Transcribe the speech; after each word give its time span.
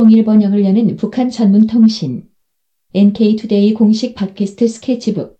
통일 0.00 0.24
번영을 0.24 0.64
여는 0.64 0.96
북한 0.96 1.28
전문 1.28 1.66
통신 1.66 2.24
NK투데이 2.94 3.74
공식 3.74 4.14
팟캐스트 4.14 4.66
스케치북 4.66 5.36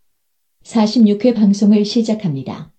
46회 0.64 1.34
방송을 1.34 1.86
시작합니다. 1.86 2.71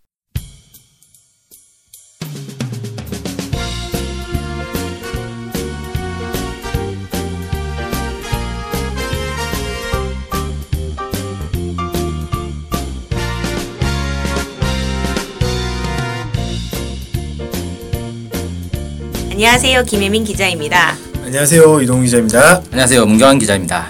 안녕하세요. 19.32 19.86
김혜민 19.86 20.24
기자입니다. 20.24 21.11
안녕하세요 21.32 21.80
이동 21.80 22.02
기자입니다. 22.02 22.58
안녕하세요. 22.58 23.06
문경환 23.06 23.40
기자입니다. 23.40 23.90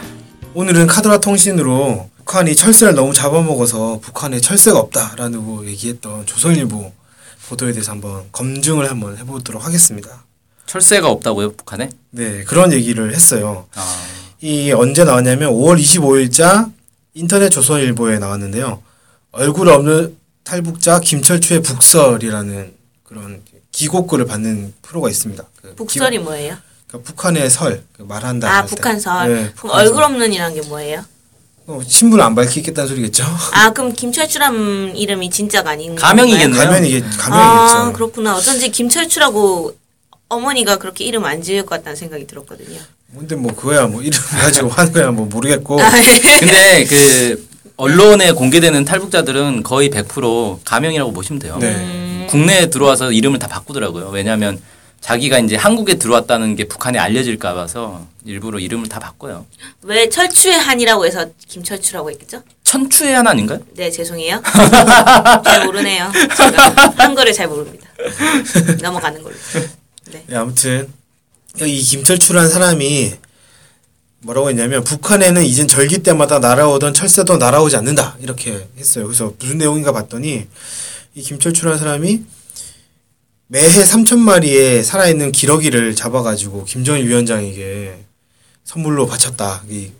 오늘은 0.53 0.85
카드라 0.85 1.19
통신으로 1.19 2.07
북한이 2.17 2.55
철새를 2.55 2.93
너무 2.93 3.15
잡아먹어서 3.15 3.99
북한에 3.99 4.39
철새가 4.39 4.77
없다라고 4.77 5.65
얘기했던 5.65 6.27
조선일보 6.27 6.93
보도에 7.49 7.71
대해서 7.71 7.93
한번 7.93 8.25
검증을 8.31 8.91
한번 8.91 9.17
해보도록 9.17 9.65
하겠습니다. 9.65 10.23
철새가 10.67 11.09
없다고요, 11.09 11.53
북한에? 11.53 11.89
네 12.11 12.43
그런 12.43 12.71
얘기를 12.73 13.11
했어요. 13.11 13.65
아, 13.73 14.05
이 14.41 14.71
언제 14.71 15.03
나왔냐면 15.03 15.51
5월 15.51 15.79
25일자 15.81 16.71
인터넷 17.15 17.49
조선일보에 17.49 18.19
나왔는데요. 18.19 18.83
얼굴 19.31 19.67
없는 19.69 20.15
탈북자 20.43 20.99
김철추의 20.99 21.63
북설이라는 21.63 22.71
그런 23.01 23.41
기고글을 23.71 24.27
받는 24.27 24.75
프로가 24.83 25.09
있습니다. 25.09 25.43
그 25.59 25.73
북설이 25.73 26.19
뭐예요? 26.19 26.55
그러니까 26.91 26.99
북한의 27.11 27.49
설그 27.49 28.01
말한다. 28.03 28.53
아. 28.57 28.65
북한설. 28.65 29.27
네, 29.27 29.33
그럼 29.35 29.53
북한설. 29.55 29.87
얼굴 29.87 30.03
없는이란 30.03 30.53
게 30.53 30.61
뭐예요? 30.61 31.05
어, 31.67 31.79
신분을 31.87 32.23
안 32.23 32.35
밝히겠다는 32.35 32.89
소리겠죠. 32.89 33.23
아 33.53 33.71
그럼 33.71 33.93
김철추란 33.93 34.95
이름이 34.95 35.29
진짜가 35.29 35.71
아닌 35.71 35.95
가명이겠네요. 35.95 36.49
건가요? 36.49 36.67
가면이게 36.67 37.03
아. 37.29 37.91
그렇구나. 37.95 38.35
어쩐지 38.35 38.69
김철추라고 38.71 39.73
어머니가 40.27 40.77
그렇게 40.77 41.05
이름 41.05 41.23
안 41.25 41.41
지을 41.41 41.63
것 41.63 41.69
같다는 41.77 41.95
생각이 41.95 42.27
들었거든요. 42.27 42.79
근데 43.17 43.35
뭐 43.35 43.53
그거야 43.53 43.87
뭐 43.87 44.01
이름 44.01 44.19
가지고 44.21 44.69
하는 44.69 44.91
거야 44.91 45.11
뭐 45.11 45.25
모르겠고. 45.27 45.81
아, 45.81 45.91
예. 45.97 46.19
근데 46.39 46.85
그 46.85 47.47
언론에 47.77 48.31
공개되는 48.31 48.83
탈북자들은 48.85 49.63
거의 49.63 49.89
100% 49.89 50.59
가명이라고 50.65 51.13
보시면 51.13 51.39
돼요. 51.39 51.57
네. 51.59 51.75
음, 51.75 52.27
국내에 52.29 52.69
들어와서 52.69 53.11
이름을 53.11 53.39
다 53.39 53.47
바꾸더라고요. 53.47 54.09
왜냐하면 54.09 54.61
자기가 55.01 55.39
이제 55.39 55.55
한국에 55.55 55.95
들어왔다는 55.95 56.55
게 56.55 56.67
북한에 56.67 56.99
알려질까 56.99 57.55
봐서 57.55 58.05
일부러 58.23 58.59
이름을 58.59 58.87
다 58.87 58.99
바꿔요. 58.99 59.45
왜 59.81 60.07
철추의 60.07 60.57
한이라고 60.59 61.05
해서 61.05 61.25
김철추라고 61.47 62.11
했겠죠? 62.11 62.43
천추의 62.63 63.15
한 63.15 63.27
아닌가요? 63.27 63.59
네 63.75 63.89
죄송해요. 63.89 64.41
잘 65.43 65.65
모르네요. 65.65 66.11
제가 66.37 66.93
한글을 66.97 67.33
잘 67.33 67.47
모릅니다. 67.47 67.87
넘어가는 68.81 69.21
걸로. 69.23 69.35
네. 70.11 70.23
네, 70.27 70.35
아무튼 70.35 70.87
이 71.59 71.81
김철추라는 71.81 72.49
사람이 72.49 73.13
뭐라고 74.19 74.49
했냐면 74.49 74.83
북한에는 74.83 75.43
이젠 75.43 75.67
절기 75.67 76.03
때마다 76.03 76.37
날아오던 76.37 76.93
철새도 76.93 77.37
날아오지 77.37 77.75
않는다 77.75 78.17
이렇게 78.21 78.67
했어요. 78.77 79.07
그래서 79.07 79.33
무슨 79.39 79.57
내용인가 79.57 79.91
봤더니 79.91 80.45
이 81.15 81.21
김철추라는 81.21 81.79
사람이 81.79 82.23
매해 83.51 83.67
3천 83.83 84.17
마리의 84.19 84.81
살아있는 84.81 85.33
기러기를 85.33 85.93
잡아가지고 85.93 86.63
김정일 86.63 87.05
위원장에게 87.09 87.97
선물로 88.63 89.07
바쳤다. 89.07 89.61
이 89.69 89.91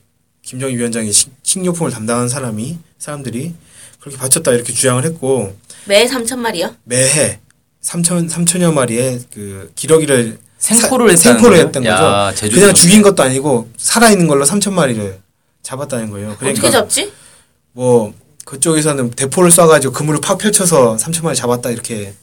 김정일 0.42 0.78
위원장이 0.78 1.12
식- 1.12 1.34
식료품을 1.44 1.92
담당한 1.92 2.30
사람이 2.30 2.78
사람들이 2.98 3.54
그렇게 4.00 4.18
바쳤다 4.18 4.54
이렇게 4.54 4.72
주장을 4.72 5.04
했고 5.04 5.54
매 5.86 6.06
3천 6.08 6.38
마리요? 6.38 6.74
매해 6.86 7.40
3천 7.84 8.30
3천여 8.30 8.72
마리의 8.74 9.24
그 9.34 9.70
기러기를 9.76 10.40
생포를 10.58 11.18
사- 11.18 11.34
생포를? 11.34 11.58
했던 11.58 11.84
야, 11.84 12.32
거죠. 12.34 12.50
그냥. 12.52 12.74
죽인 12.74 13.02
것도 13.02 13.22
아니고 13.22 13.70
살아 13.76 14.12
있는 14.12 14.28
걸로 14.28 14.46
3천 14.46 14.72
마리를 14.72 15.20
잡았다는 15.62 16.10
거예요. 16.10 16.38
그러니까 16.40 16.68
어떻게 16.68 16.72
잡지? 16.72 17.12
뭐 17.74 18.14
그쪽에서는 18.46 19.12
대포를 19.12 19.50
쏴가지고 19.52 19.92
그물을 19.92 20.22
팍 20.22 20.38
펼쳐서 20.38 20.96
3천 20.96 21.24
마리 21.26 21.36
잡았다 21.36 21.70
이렇게 21.70 22.14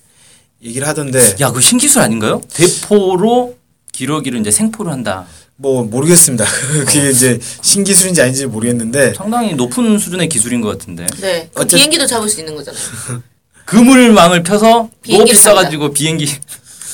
얘기를 0.62 0.86
하던데 0.86 1.36
야, 1.40 1.50
그 1.52 1.60
신기술 1.60 2.02
아닌가요? 2.02 2.40
대포로 2.52 3.56
기러기를 3.92 4.40
이제 4.40 4.50
생포를 4.50 4.92
한다. 4.92 5.26
뭐 5.56 5.82
모르겠습니다. 5.84 6.44
어. 6.44 6.84
그게 6.84 7.10
이제 7.10 7.38
신기술인지 7.62 8.22
아닌지 8.22 8.46
모르겠는데 8.46 9.14
상당히 9.14 9.54
높은 9.54 9.98
수준의 9.98 10.28
기술인 10.28 10.60
것 10.60 10.68
같은데. 10.78 11.06
네. 11.20 11.48
그 11.52 11.62
어쨌- 11.62 11.76
비행기도 11.76 12.06
잡을 12.06 12.28
수 12.28 12.40
있는 12.40 12.54
거잖아요. 12.54 12.82
그물망을 13.66 14.42
펴서 14.44 14.68
너무 14.68 14.90
비행기를 15.02 15.32
비싸가지고 15.34 15.92
비행기 15.94 16.26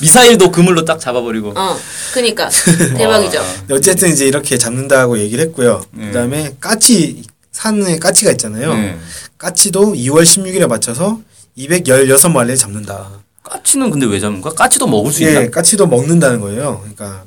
미사일도 0.01 0.51
그물로 0.51 0.83
딱 0.83 0.99
잡아버리고. 0.99 1.53
어. 1.55 1.79
그니까 2.13 2.49
대박이죠. 2.97 3.41
어쨌든 3.71 4.09
이제 4.11 4.25
이렇게 4.25 4.57
잡는다고 4.57 5.19
얘기를 5.19 5.43
했고요. 5.45 5.81
네. 5.91 6.07
그다음에 6.07 6.55
까치 6.59 7.23
산에 7.51 7.97
까치가 7.99 8.31
있잖아요. 8.31 8.73
네. 8.73 8.97
까치도 9.37 9.93
2월 9.93 10.23
16일에 10.23 10.67
맞춰서 10.67 11.21
216마리를 11.57 12.57
잡는다. 12.57 13.09
까치는 13.49 13.91
근데 13.91 14.05
왜 14.05 14.19
잡는 14.19 14.41
거야? 14.41 14.53
까치도 14.53 14.87
먹을 14.87 15.11
수 15.11 15.23
있나? 15.23 15.43
예, 15.43 15.49
까치도 15.49 15.87
먹는다는 15.87 16.39
거예요. 16.41 16.79
그러니까 16.79 17.25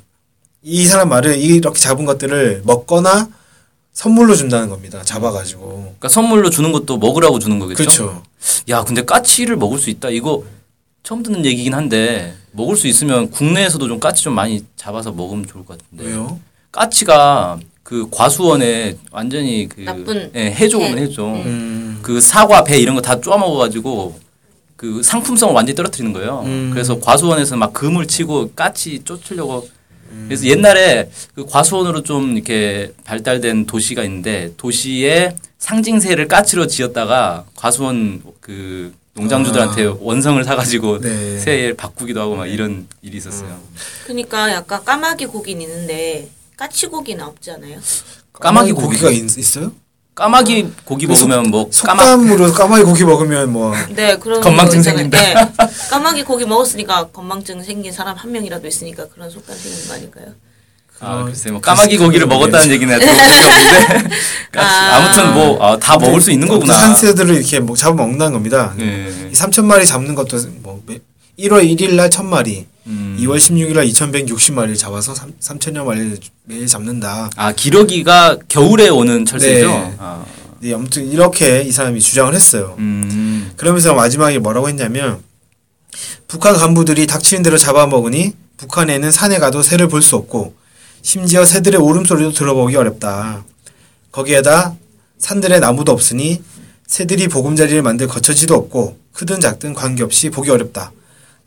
이 0.63 0.85
사람 0.87 1.09
말은 1.11 1.39
이렇게 1.39 1.79
잡은 1.79 2.05
것들을 2.05 2.63
먹거나 2.65 3.29
선물로 3.93 4.35
준다는 4.37 4.69
겁니다. 4.69 5.03
잡아가지고. 5.03 5.69
그러니까 5.83 6.09
선물로 6.09 6.51
주는 6.51 6.73
것도 6.73 6.99
먹으라고 6.99 7.39
주는 7.39 7.59
거겠죠? 7.59 7.77
그렇죠. 7.85 8.23
야, 8.69 8.83
근데 8.85 9.05
까치를 9.05 9.57
먹을 9.57 9.79
수 9.79 9.91
있다. 9.91 10.11
이거 10.11 10.45
처음 11.03 11.23
듣는 11.23 11.45
얘기긴 11.47 11.75
한데 11.75 12.35
먹을 12.53 12.77
수 12.77 12.87
있으면 12.89 13.31
국내에서도 13.31 13.87
좀 13.89 13.99
까치 14.01 14.25
좀 14.25 14.35
많이 14.35 14.65
잡아서 14.77 15.13
먹으면 15.13 15.47
좋을 15.47 15.65
것 15.65 15.79
같은데. 15.79 16.05
왜요? 16.13 16.39
까치가 16.73 17.59
그 17.83 18.09
과수원에 18.11 18.99
완전히 19.11 19.69
그 19.69 19.81
나쁜 19.83 20.31
예, 20.35 20.51
해조는 20.51 20.99
해. 20.99 21.03
해죠. 21.03 21.27
음. 21.33 21.99
그 22.03 22.21
사과, 22.21 22.63
배 22.65 22.79
이런 22.79 22.95
거 22.95 23.01
다 23.01 23.21
쪼아 23.21 23.39
먹어가지고 23.39 24.19
그 24.79 25.03
상품성을 25.03 25.53
완전히 25.53 25.75
떨어뜨리는 25.75 26.13
거예요. 26.13 26.43
음. 26.47 26.71
그래서 26.73 27.01
과수원에서 27.01 27.57
막 27.57 27.73
금을 27.73 28.07
치고 28.07 28.53
까치 28.53 29.03
쫓으려고. 29.05 29.69
그래서 30.27 30.47
옛날에 30.47 31.11
그 31.35 31.45
과수원으로 31.45 32.03
좀 32.03 32.37
이렇게 32.37 32.93
발달된 33.05 33.67
도시가 33.67 34.05
있는데 34.05 34.53
도시에 34.57 35.35
상징새를 35.59 36.29
까치로 36.29 36.69
지었다가 36.69 37.45
과수원 37.57 38.23
그 38.41 38.95
농장주들한테 39.15 39.87
아. 39.89 39.97
원성을 39.99 40.43
사가지고 40.45 41.01
네. 41.01 41.39
새를 41.41 41.75
바꾸기도 41.75 42.21
하고 42.21 42.37
막 42.37 42.47
이런 42.47 42.87
일이 43.03 43.19
있었어요. 43.19 43.59
그러니까 44.05 44.53
약간 44.53 44.85
까마귀 44.85 45.27
고기는 45.27 45.61
있는데 45.61 46.31
까치 46.57 46.87
고기는 46.87 47.23
없지 47.25 47.51
않아요? 47.51 47.81
까마귀 48.33 48.73
고기가 48.73 49.09
고기가 49.09 49.11
있, 49.11 49.39
있어요? 49.39 49.73
까마귀 50.19 50.73
고기 50.85 51.07
먹으면 51.07 51.45
뭐 51.45 51.71
까마 51.85 52.03
속담으로 52.03 52.53
까마귀 52.53 52.83
고기 52.83 53.05
먹으면 53.05 53.53
뭐 53.53 53.73
네, 53.91 54.17
그런 54.17 54.41
건망증 54.41 54.83
거 54.83 54.91
있잖아요. 54.91 55.09
생긴다. 55.09 55.21
네. 55.21 55.69
까마귀 55.91 56.25
고기 56.25 56.45
먹었으니까 56.45 57.07
건망증 57.13 57.63
생긴 57.63 57.93
사람 57.93 58.17
한 58.17 58.33
명이라도 58.33 58.67
있으니까 58.67 59.07
그런 59.15 59.31
속담 59.31 59.57
생긴 59.57 59.87
거 59.89 59.95
아닐까요? 59.95 60.27
아, 61.01 61.21
어, 61.21 61.25
글쎄 61.27 61.53
뭐 61.53 61.61
까마귀 61.61 61.99
고기를 61.99 62.27
먹었다는 62.27 62.69
얘기는 62.73 62.99
적이 62.99 63.09
없는데. 63.09 64.09
아. 64.59 64.97
아무튼 64.97 65.35
뭐 65.35 65.79
다 65.79 65.97
먹을 65.97 66.21
수 66.21 66.33
있는 66.33 66.49
거구나. 66.49 66.75
산새들을 66.75 67.37
이렇게 67.37 67.61
뭐 67.61 67.77
잡아 67.77 67.95
먹는다는 67.95 68.33
겁니다. 68.33 68.75
예. 68.81 69.29
이 69.31 69.35
3천 69.35 69.67
마리 69.67 69.87
잡는 69.87 70.17
것도 70.17 70.37
뭐 70.63 70.83
매- 70.87 70.99
1월 71.39 71.63
1일 71.63 71.95
날 71.95 72.11
1,000마리, 72.11 72.57
음. 72.59 72.67
2월 73.19 73.37
16일 73.39 73.75
날 73.75 73.87
2,160마리를 73.87 74.77
잡아서 74.77 75.15
3, 75.15 75.33
3천여 75.41 75.85
마리를 75.85 76.19
매일 76.45 76.67
잡는다. 76.67 77.31
아 77.37 77.53
기러기가 77.53 78.39
겨울에 78.49 78.89
오는 78.89 79.25
철새죠. 79.25 79.69
네. 79.69 79.95
아, 79.99 80.25
네, 80.61 80.75
아무튼 80.75 81.07
이렇게 81.11 81.63
이 81.63 81.71
사람이 81.73 82.01
주장을 82.01 82.33
했어요. 82.35 82.75
음. 82.79 83.53
그러면서 83.57 83.95
마지막에 83.95 84.39
뭐라고 84.39 84.69
했냐면 84.69 85.21
북한 86.27 86.55
간부들이 86.55 87.07
닥치는 87.07 87.43
대로 87.43 87.57
잡아먹으니 87.59 88.35
북한에는 88.57 89.11
산에 89.11 89.39
가도 89.39 89.63
새를 89.63 89.89
볼 89.89 90.03
수 90.03 90.17
없고 90.17 90.55
심지어 91.03 91.45
새들의 91.45 91.81
울음소리도 91.81 92.33
들어보기 92.33 92.77
어렵다. 92.77 93.45
거기에다 94.13 94.75
산들의 95.19 95.61
나무도 95.61 95.93
없으니 95.93 96.43
새들이 96.87 97.29
보금자리를 97.29 97.81
만들 97.83 98.07
거처지도 98.09 98.55
없고 98.55 98.99
크든 99.13 99.41
작든 99.41 99.75
관계없이 99.75 100.31
보기 100.31 100.51
어렵다. 100.51 100.93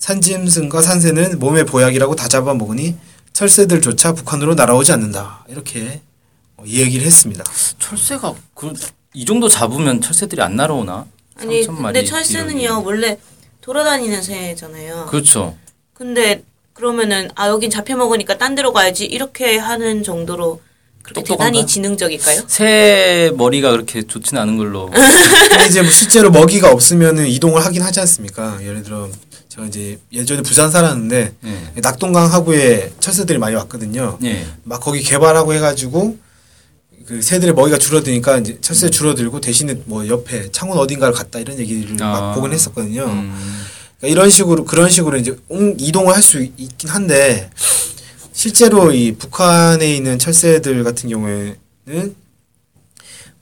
산짐승과 0.01 0.81
산새는 0.81 1.39
몸의 1.39 1.65
보약이라고 1.65 2.15
다 2.15 2.27
잡아먹으니 2.27 2.95
철새들조차 3.33 4.13
북한으로 4.13 4.55
날아오지 4.55 4.91
않는다. 4.91 5.45
이렇게 5.47 6.01
어, 6.57 6.63
이 6.65 6.81
얘기를 6.81 7.05
했습니다. 7.05 7.45
철새가 7.79 8.33
그 8.53 8.73
이 9.13 9.25
정도 9.25 9.49
잡으면 9.49 9.99
철새들이 10.01 10.41
안 10.41 10.55
날아오나? 10.55 11.05
아니 11.35 11.67
3천 11.67 11.83
근데 11.83 12.03
철새는요. 12.05 12.81
원래 12.85 13.17
돌아다니는 13.59 14.21
새잖아요. 14.21 15.07
그렇죠. 15.09 15.55
근데 15.93 16.43
그러면은 16.73 17.29
아 17.35 17.49
여긴 17.49 17.69
잡혀 17.69 17.97
먹으니까 17.97 18.37
딴 18.37 18.55
데로 18.55 18.71
가야지 18.71 19.05
이렇게 19.05 19.57
하는 19.57 20.01
정도로 20.03 20.61
그렇게 21.03 21.21
똑똑한가? 21.23 21.51
대단히 21.51 21.67
지능적일까요? 21.67 22.43
새 22.47 23.31
머리가 23.35 23.71
그렇게 23.71 24.01
좋지는 24.03 24.41
않은 24.43 24.55
걸로. 24.57 24.89
근데 25.49 25.65
이제 25.67 25.81
뭐 25.81 25.91
실제로 25.91 26.31
먹이가 26.31 26.71
없으면은 26.71 27.27
이동을 27.27 27.65
하긴 27.65 27.81
하지 27.81 27.99
않습니까? 27.99 28.63
예를 28.63 28.81
들어 28.81 29.09
제가 29.51 29.67
이제 29.67 29.99
예전에 30.13 30.41
부산 30.43 30.71
살았는데 30.71 31.33
예. 31.43 31.81
낙동강 31.81 32.31
하구에 32.31 32.93
철새들이 33.01 33.37
많이 33.37 33.53
왔거든요. 33.57 34.17
예. 34.23 34.47
막 34.63 34.79
거기 34.79 35.01
개발하고 35.03 35.53
해가지고 35.53 36.17
그 37.05 37.21
새들의 37.21 37.53
먹이가 37.55 37.77
줄어드니까 37.77 38.37
이제 38.37 38.57
철새 38.61 38.89
줄어들고 38.89 39.41
대신에 39.41 39.73
뭐 39.87 40.07
옆에 40.07 40.49
창원 40.53 40.77
어딘가를 40.77 41.13
갔다 41.13 41.39
이런 41.39 41.59
얘기를 41.59 42.01
아. 42.01 42.11
막 42.11 42.35
보곤 42.35 42.53
했었거든요. 42.53 43.03
음. 43.03 43.35
그러니까 43.99 44.07
이런 44.07 44.29
식으로 44.29 44.63
그런 44.63 44.89
식으로 44.89 45.17
이제 45.17 45.35
옮- 45.49 45.75
이동을 45.77 46.15
할 46.15 46.21
수 46.23 46.41
있긴 46.41 46.87
한데 46.89 47.49
실제로 48.31 48.93
이 48.93 49.11
북한에 49.17 49.93
있는 49.97 50.17
철새들 50.17 50.81
같은 50.85 51.09
경우에는 51.09 52.15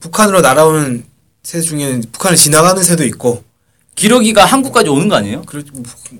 북한으로 0.00 0.40
날아오는 0.40 1.04
새 1.44 1.60
중에는 1.60 2.02
북한을 2.10 2.36
지나가는 2.36 2.82
새도 2.82 3.04
있고 3.04 3.44
기러기가 4.04 4.46
한국까지 4.46 4.88
오는 4.88 5.08
거 5.08 5.16
아니에요? 5.16 5.42
그렇, 5.42 5.62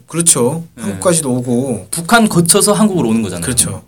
그렇죠 0.07 0.65
네. 0.75 0.83
한국까지도 0.83 1.33
오고 1.33 1.89
북한 1.91 2.29
거쳐서 2.29 2.75
한국으로 2.75 3.09
오는 3.09 3.23
거잖아요. 3.23 3.43
그렇죠 3.43 3.83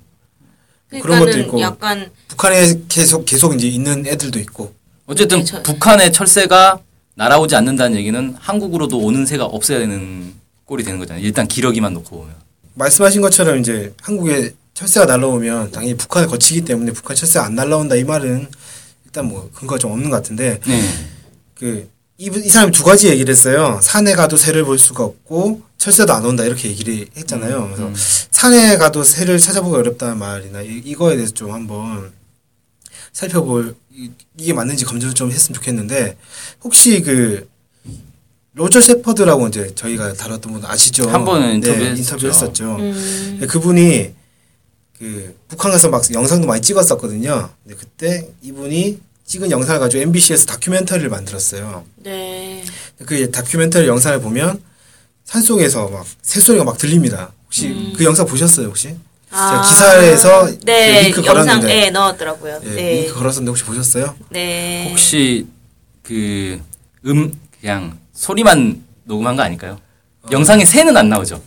그런 0.88 1.20
것도 1.20 1.38
있고. 1.40 1.60
약간 1.60 2.10
북한에 2.28 2.72
계속 2.88 3.26
계속 3.26 3.54
이제 3.54 3.68
있는 3.68 4.06
애들도 4.06 4.38
있고 4.40 4.72
어쨌든 5.06 5.38
네, 5.40 5.44
저- 5.44 5.62
북한의 5.62 6.10
철새가 6.10 6.80
날아오지 7.16 7.54
않는다는 7.54 7.98
얘기는 7.98 8.34
한국으로도 8.38 8.98
오는 8.98 9.26
새가 9.26 9.44
없어야 9.44 9.78
되는 9.80 10.32
꼴이 10.64 10.84
되는 10.84 10.98
거잖아요. 10.98 11.22
일단 11.22 11.46
기러기만 11.46 11.92
놓고 11.92 12.16
보면. 12.20 12.34
말씀하신 12.74 13.20
것처럼 13.20 13.58
이제 13.60 13.92
한국에 14.00 14.54
철새가 14.72 15.04
날라오면 15.04 15.72
당연히 15.72 15.94
북한을 15.98 16.28
거치기 16.28 16.62
때문에 16.64 16.92
북한 16.92 17.14
철새가 17.14 17.44
안 17.44 17.54
날라온다 17.54 17.94
이 17.96 18.04
말은 18.04 18.48
일단 19.04 19.28
뭐 19.28 19.50
근거가 19.52 19.78
좀 19.78 19.92
없는 19.92 20.08
것 20.08 20.16
같은데 20.16 20.58
네. 20.66 20.80
그, 21.54 21.90
이, 22.22 22.30
이 22.44 22.48
사람이 22.48 22.70
두 22.70 22.84
가지 22.84 23.08
얘기를 23.08 23.32
했어요. 23.32 23.80
산에 23.82 24.14
가도 24.14 24.36
새를 24.36 24.64
볼 24.64 24.78
수가 24.78 25.02
없고, 25.02 25.60
철새도 25.76 26.12
안 26.12 26.24
온다. 26.24 26.44
이렇게 26.44 26.68
얘기를 26.68 27.04
했잖아요. 27.16 27.64
그래서 27.64 27.88
음. 27.88 27.94
산에 28.30 28.76
가도 28.76 29.02
새를 29.02 29.40
찾아보기 29.40 29.74
어렵다는 29.76 30.18
말이나 30.18 30.62
이, 30.62 30.80
이거에 30.84 31.16
대해서 31.16 31.34
좀 31.34 31.52
한번 31.52 32.12
살펴볼, 33.12 33.74
이, 33.92 34.12
이게 34.38 34.52
맞는지 34.52 34.84
검증을 34.84 35.14
좀 35.14 35.32
했으면 35.32 35.54
좋겠는데, 35.54 36.16
혹시 36.62 37.02
그, 37.02 37.48
로저 38.54 38.80
셰퍼드라고 38.80 39.48
이제 39.48 39.72
저희가 39.74 40.12
다뤘던 40.12 40.52
분 40.52 40.64
아시죠? 40.64 41.08
한 41.10 41.24
번은 41.24 41.60
네, 41.60 41.70
인터뷰했었죠. 41.70 41.96
인터뷰 41.96 42.26
했었죠. 42.28 42.76
음, 42.76 43.38
네, 43.40 43.46
그분이 43.48 44.12
그 44.96 45.36
북한 45.48 45.72
가서 45.72 45.88
막 45.88 46.04
영상도 46.12 46.46
많이 46.46 46.62
찍었었거든요. 46.62 47.50
근데 47.64 47.76
그때 47.76 48.28
이분이 48.42 49.00
찍은 49.32 49.50
영상을 49.50 49.80
가지고 49.80 50.02
MBC에서 50.02 50.44
다큐멘터리를 50.44 51.08
만들었어요. 51.08 51.84
네. 51.96 52.62
그 53.06 53.30
다큐멘터리 53.30 53.88
영상을 53.88 54.20
보면 54.20 54.62
산속에서 55.24 55.88
막 55.88 56.04
새소리가 56.20 56.64
막 56.64 56.76
들립니다. 56.76 57.32
혹시 57.46 57.68
음. 57.68 57.94
그 57.96 58.04
영상 58.04 58.26
보셨어요, 58.26 58.66
혹시? 58.66 58.94
아, 59.30 59.48
제가 59.48 59.62
기사에서 59.62 60.50
네, 60.66 61.10
그 61.12 61.16
링크 61.16 61.22
걸었는데. 61.22 61.86
예, 61.86 61.88
넣었더라고요. 61.90 62.60
예, 62.62 62.68
네. 62.74 62.92
링크 63.04 63.14
걸었었는데 63.14 63.48
혹시 63.48 63.64
보셨어요? 63.64 64.14
네. 64.28 64.88
혹시 64.90 65.46
그 66.02 66.60
음 67.06 67.32
그냥 67.58 67.98
소리만 68.12 68.82
녹음한 69.04 69.34
거 69.36 69.42
아닐까요? 69.42 69.80
영상에 70.30 70.66
새는 70.66 70.94
안 70.94 71.08
나오죠. 71.08 71.42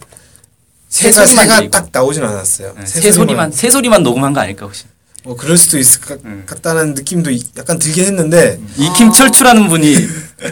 새 0.89 1.11
새가 1.11 1.25
소리만 1.27 1.45
새가 1.45 1.55
들리고. 1.57 1.71
딱 1.71 1.89
나오진 1.91 2.23
않았어요. 2.23 2.73
네, 2.79 2.85
새 2.87 3.11
소리만 3.11 3.51
새 3.51 3.69
소리만 3.69 4.01
녹음한 4.01 4.33
거 4.33 4.39
아닐까 4.39 4.65
혹시? 4.65 4.85
뭐 5.25 5.35
그럴 5.35 5.57
수도 5.57 5.79
있을 5.79 6.01
것 6.01 6.19
음. 6.23 6.43
같다는 6.45 6.93
느낌도 6.93 7.31
이- 7.31 7.43
약간 7.57 7.79
들긴 7.79 8.05
했는데 8.05 8.59
이 8.77 8.87
김철추라는 8.95 9.67
분이 9.69 9.95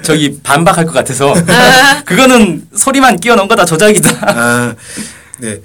저기 0.01 0.39
반박할 0.41 0.85
것 0.85 0.93
같아서 0.93 1.31
그거는 2.05 2.67
소리만 2.75 3.19
끼워 3.19 3.35
넣은 3.35 3.47
거다 3.47 3.65
조작이다. 3.65 4.09
아, 4.21 4.75
네. 5.39 5.59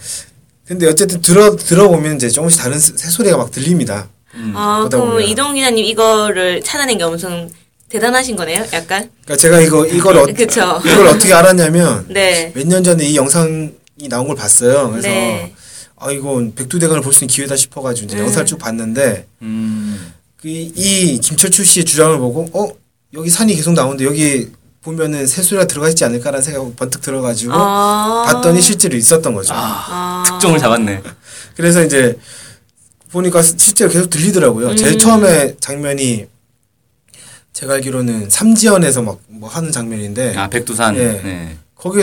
근데 0.66 0.86
어쨌든 0.86 1.22
들어 1.22 1.56
들어보면 1.56 2.16
이제 2.16 2.28
조금씩 2.28 2.60
다른 2.60 2.78
새- 2.78 2.92
새소리가 2.96 3.38
막 3.38 3.50
들립니다. 3.50 4.08
아, 4.54 4.80
보다 4.82 4.98
그럼 4.98 5.12
보면. 5.12 5.26
이동 5.26 5.54
기자님 5.54 5.82
이거를 5.86 6.62
찾아낸 6.62 6.98
게 6.98 7.04
엄청 7.04 7.50
대단하신 7.88 8.36
거네요, 8.36 8.60
약간. 8.74 9.08
그러니까 9.24 9.36
제가 9.36 9.60
이거 9.60 9.86
이걸 9.86 10.18
어, 10.18 10.26
그쵸. 10.26 10.82
이걸 10.84 11.06
어떻게 11.06 11.32
알았냐면 11.32 12.04
네. 12.10 12.52
몇 12.54 12.66
년 12.66 12.84
전에 12.84 13.06
이 13.06 13.16
영상이 13.16 13.70
나온 14.10 14.26
걸 14.26 14.36
봤어요. 14.36 14.90
그래서 14.90 15.08
네. 15.08 15.54
아 16.00 16.10
이건 16.12 16.54
백두대간을 16.54 17.02
볼 17.02 17.12
수 17.12 17.24
있는 17.24 17.34
기회다 17.34 17.56
싶어가지고 17.56 18.06
이제 18.06 18.16
음. 18.16 18.22
영상을 18.24 18.46
쭉 18.46 18.58
봤는데 18.58 19.26
음. 19.42 20.12
그 20.40 20.48
이 20.48 21.18
김철출 21.20 21.64
씨의 21.66 21.84
주장을 21.84 22.16
보고 22.18 22.48
어 22.52 22.72
여기 23.14 23.28
산이 23.30 23.54
계속 23.56 23.72
나오는데 23.72 24.04
여기 24.04 24.50
보면은 24.82 25.26
새소리가 25.26 25.66
들어가 25.66 25.88
있지 25.88 26.04
않을까라는 26.04 26.42
생각이 26.42 26.74
번뜩 26.76 27.00
들어가지고 27.02 27.52
아. 27.54 28.24
봤더니 28.26 28.60
실제로 28.62 28.96
있었던 28.96 29.34
거죠. 29.34 29.52
아. 29.54 30.22
특종을 30.26 30.58
잡았네. 30.60 31.02
그래서 31.56 31.82
이제 31.84 32.16
보니까 33.10 33.42
실제로 33.42 33.90
계속 33.90 34.08
들리더라고요. 34.10 34.76
제일 34.76 34.92
음. 34.94 34.98
처음에 34.98 35.56
장면이 35.58 36.26
제가 37.52 37.74
알기로는 37.74 38.30
삼지연에서 38.30 39.02
막 39.02 39.18
뭐 39.30 39.48
하는 39.48 39.70
장면인데 39.72 40.36
아 40.36 40.48
백두산. 40.48 40.96
예. 40.96 41.00
네. 41.22 41.56
거기 41.76 42.00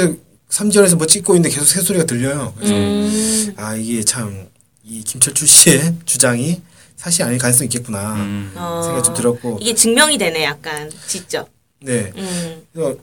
삼지연에서 0.60 0.96
뭐 0.96 1.06
찍고 1.06 1.36
있는데 1.36 1.54
계속 1.54 1.66
새소리가 1.68 2.06
들려요. 2.06 2.54
그래서 2.56 2.74
음. 2.74 3.54
아 3.58 3.76
이게 3.76 4.04
참 4.04 4.48
이 4.88 5.02
김철출 5.04 5.48
씨의 5.48 5.96
주장이 6.06 6.62
사실 6.96 7.24
아닐 7.24 7.40
가능성이 7.40 7.66
있겠구나 7.66 8.14
음. 8.18 8.52
어. 8.56 8.82
생각이 8.84 9.04
좀 9.04 9.16
들었고 9.16 9.58
이게 9.60 9.74
증명이 9.74 10.16
되네, 10.20 10.44
약간. 10.44 10.92
직접. 11.08 11.50
네 11.82 12.12
음. 12.16 12.62
그래서 12.72 12.96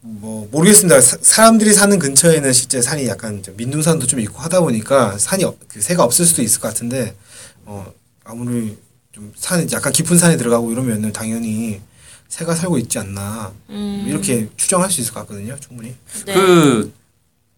뭐 0.00 0.48
모르겠습니다. 0.50 0.98
사, 1.02 1.18
사람들이 1.20 1.74
사는 1.74 1.98
근처에는 1.98 2.52
실제 2.54 2.80
산이 2.80 3.06
약간 3.06 3.42
좀 3.42 3.54
민둥산도 3.58 4.06
좀 4.06 4.18
있고 4.20 4.38
하다 4.38 4.60
보니까 4.62 5.18
산이 5.18 5.44
없- 5.44 5.58
그 5.68 5.80
새가 5.82 6.02
없을 6.04 6.24
수도 6.24 6.40
있을 6.42 6.58
것 6.60 6.68
같은데 6.68 7.14
어 7.66 7.86
아무리 8.24 8.78
좀산 9.12 9.70
약간 9.72 9.92
깊은 9.92 10.16
산에 10.16 10.38
들어가고 10.38 10.72
이러면은 10.72 11.12
당연히 11.12 11.80
새가 12.28 12.54
살고 12.54 12.78
있지 12.78 12.98
않나 12.98 13.52
음. 13.70 14.04
이렇게 14.08 14.48
추정할 14.56 14.90
수 14.90 15.00
있을 15.00 15.12
것 15.14 15.20
같거든요. 15.20 15.56
충분히. 15.60 15.94
네. 16.26 16.34
그 16.34 16.92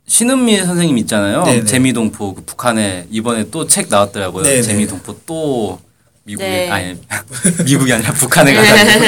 신은미 0.07 0.59
선생님 0.59 0.97
있잖아요. 0.99 1.43
네네. 1.45 1.65
재미동포 1.65 2.35
그 2.35 2.45
북한에 2.45 3.07
이번에 3.11 3.51
또 3.51 3.67
책 3.67 3.89
나왔더라고요. 3.89 4.45
네네. 4.45 4.63
재미동포 4.63 5.21
또 5.27 5.81
미국에 6.25 6.47
네. 6.47 6.71
아니 6.71 6.97
미국이 7.65 7.93
아니라 7.93 8.13
북한에 8.13 8.53
가가지고 8.55 9.05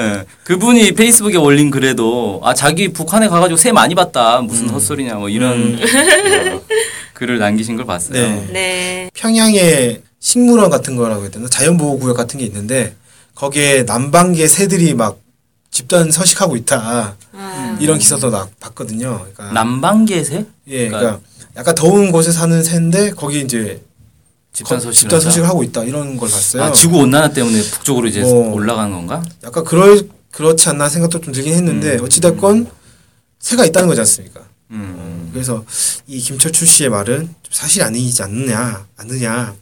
예. 0.00 0.24
그분이 0.44 0.92
페이스북에 0.92 1.36
올린 1.38 1.70
글에도 1.70 2.40
아 2.44 2.52
자기 2.54 2.88
북한에 2.92 3.28
가가지고 3.28 3.56
새 3.56 3.72
많이 3.72 3.94
봤다 3.94 4.40
무슨 4.42 4.68
헛소리냐 4.68 5.14
뭐 5.14 5.28
이런 5.30 5.78
어, 5.80 6.60
글을 7.14 7.38
남기신 7.38 7.76
걸 7.76 7.86
봤어요. 7.86 8.12
네. 8.20 8.48
네. 8.52 9.10
평양에 9.14 10.00
식물원 10.20 10.70
같은 10.70 10.96
거라고 10.96 11.22
해야 11.22 11.30
되나 11.30 11.48
자연보호구역 11.48 12.16
같은 12.16 12.38
게 12.38 12.46
있는데 12.46 12.94
거기에 13.34 13.82
남방계 13.84 14.46
새들이 14.46 14.94
막 14.94 15.18
집단 15.70 16.10
서식하고 16.10 16.56
있다 16.56 17.16
아. 17.32 17.76
이런 17.80 17.98
기사도 17.98 18.30
나 18.30 18.48
봤거든요. 18.60 19.18
그러니까 19.18 19.52
남방계 19.52 20.22
새 20.22 20.46
예, 20.68 20.88
그러니까 20.88 20.98
그러니까 21.00 21.20
약간 21.56 21.74
더운 21.74 22.12
곳에 22.12 22.30
사는 22.30 22.62
새인데 22.62 23.10
거기 23.10 23.40
이제 23.40 23.82
집단 24.52 24.78
거- 24.78 24.84
서식 24.84 25.00
집단 25.00 25.20
서식을 25.20 25.48
하고 25.48 25.64
있다 25.64 25.82
이런 25.82 26.16
걸 26.16 26.30
봤어요. 26.30 26.62
아 26.62 26.72
지구 26.72 26.98
온난화 26.98 27.30
때문에 27.30 27.60
북쪽으로 27.60 28.06
이제 28.06 28.20
뭐. 28.22 28.52
올라가는 28.54 28.90
건가? 28.92 29.22
약간 29.42 29.64
그럴 29.64 30.08
그렇지 30.30 30.68
않나 30.68 30.88
생각도 30.88 31.20
좀 31.20 31.32
들긴 31.34 31.54
했는데 31.54 31.98
어찌 32.00 32.20
됐건 32.20 32.68
새가 33.40 33.64
있다는 33.66 33.88
거지 33.88 34.00
않습니까? 34.00 34.42
음. 34.70 35.30
그래서 35.32 35.64
이 36.06 36.18
김철출 36.20 36.66
씨의 36.66 36.88
말은 36.88 37.18
좀 37.42 37.52
사실 37.52 37.82
아니지 37.82 38.22
않느냐, 38.22 38.86
않느냐 38.96 39.54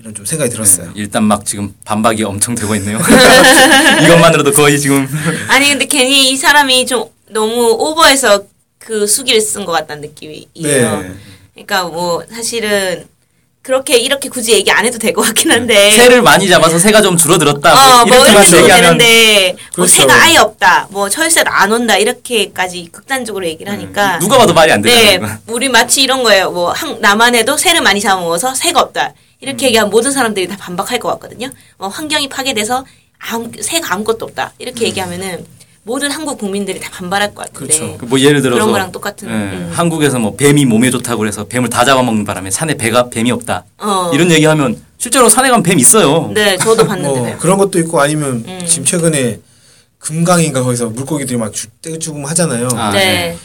이런 0.00 0.14
좀 0.14 0.24
생각이 0.24 0.50
들었어요. 0.50 0.86
네, 0.86 0.92
일단 0.96 1.24
막 1.24 1.44
지금 1.44 1.74
반박이 1.84 2.22
엄청 2.22 2.54
되고 2.54 2.74
있네요. 2.76 2.98
이것만으로도 4.04 4.52
거의 4.52 4.78
지금 4.78 5.08
아니, 5.48 5.68
근데 5.70 5.86
괜히 5.86 6.30
이 6.30 6.36
사람이 6.36 6.86
좀 6.86 7.04
너무 7.30 7.72
오버해서 7.78 8.44
그 8.78 9.06
수기를 9.06 9.40
쓴 9.40 9.64
것 9.64 9.72
같다는 9.72 10.02
느낌이에요. 10.02 11.00
네. 11.02 11.12
그러니까 11.52 11.84
뭐 11.84 12.22
사실은 12.32 13.06
그렇게 13.60 13.98
이렇게 13.98 14.28
굳이 14.30 14.52
얘기 14.52 14.70
안 14.70 14.86
해도 14.86 14.98
될 14.98 15.12
것 15.12 15.22
같긴 15.22 15.50
한데. 15.50 15.90
새를 15.90 16.22
많이 16.22 16.48
잡아서 16.48 16.78
새가 16.78 17.02
좀 17.02 17.16
줄어들었다. 17.16 17.72
어, 18.02 18.06
뭐 18.06 18.16
이렇게 18.24 18.44
써도 18.44 18.62
얘기하면 18.62 18.98
되는데 18.98 19.52
뭐 19.76 19.84
그렇죠. 19.84 19.94
새가 19.94 20.14
아예 20.22 20.36
없다. 20.38 20.86
뭐 20.90 21.08
철새도 21.10 21.50
안 21.50 21.72
온다. 21.72 21.96
이렇게까지 21.96 22.88
극단적으로 22.92 23.44
얘기를 23.46 23.70
하니까 23.72 24.14
음, 24.14 24.20
누가 24.20 24.38
봐도 24.38 24.54
말이 24.54 24.70
안 24.72 24.80
네, 24.80 25.18
되잖아요. 25.18 25.38
우리 25.48 25.68
마치 25.68 26.02
이런 26.02 26.22
거예요. 26.22 26.50
뭐 26.52 26.70
한, 26.72 27.00
남한에도 27.00 27.56
새를 27.58 27.82
많이 27.82 28.00
잡아먹어서 28.00 28.54
새가 28.54 28.80
없다. 28.80 29.12
이렇게 29.40 29.66
음. 29.66 29.68
얘기하면 29.68 29.90
모든 29.90 30.10
사람들이 30.12 30.48
다 30.48 30.56
반박할 30.58 30.98
것 30.98 31.08
같거든요. 31.10 31.50
어, 31.78 31.88
환경이 31.88 32.28
파괴돼서 32.28 32.84
아무, 33.18 33.50
새가 33.60 33.92
아무것도 33.94 34.24
없다. 34.26 34.52
이렇게 34.58 34.84
음. 34.84 34.86
얘기하면은 34.88 35.46
모든 35.84 36.10
한국 36.10 36.38
국민들이 36.38 36.80
다 36.80 36.90
반발할 36.92 37.34
것 37.34 37.46
같은데. 37.50 37.78
그렇죠. 37.78 37.98
그뭐 37.98 38.20
예를 38.20 38.42
들어서 38.42 38.56
그런 38.60 38.72
거랑 38.72 38.92
똑같은. 38.92 39.28
예, 39.28 39.32
음. 39.32 39.70
한국에서 39.72 40.18
뭐 40.18 40.36
뱀이 40.36 40.64
몸에 40.66 40.90
좋다고 40.90 41.18
그래서 41.20 41.44
뱀을 41.46 41.70
다 41.70 41.84
잡아먹는 41.84 42.24
바람에 42.24 42.50
산에 42.50 42.74
배가 42.74 43.08
뱀이 43.08 43.30
없다. 43.30 43.64
어. 43.78 44.10
이런 44.12 44.30
얘기하면 44.30 44.80
실제로 44.98 45.28
산에 45.28 45.48
가면 45.48 45.62
뱀 45.62 45.78
있어요. 45.78 46.30
네, 46.34 46.56
저도 46.58 46.84
봤는데. 46.86 47.20
뭐 47.20 47.38
그런 47.38 47.56
것도 47.58 47.78
있고 47.78 48.00
아니면 48.00 48.44
음. 48.46 48.60
지금 48.66 48.84
최근에 48.84 49.40
금강인가 49.98 50.62
거기서 50.62 50.86
물고기들이 50.90 51.38
막 51.38 51.52
주- 51.52 51.68
떼죽음 51.80 52.24
하잖아요. 52.26 52.68
아, 52.74 52.90
네. 52.92 53.36